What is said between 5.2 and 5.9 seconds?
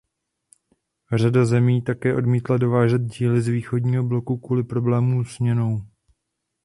s měnou.